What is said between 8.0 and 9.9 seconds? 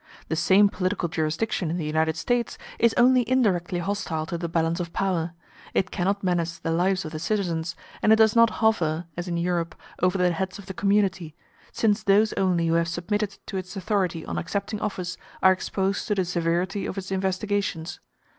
and it does not hover, as in Europe,